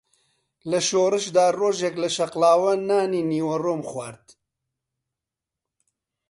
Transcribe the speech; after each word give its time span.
لە 0.69 0.79
شۆڕشدا 0.87 1.45
ڕۆژێک 1.59 1.95
لە 2.03 2.09
شەقڵاوە 2.15 2.73
نانی 2.87 3.21
نیوەڕۆم 3.31 3.81
خوارد 3.89 4.27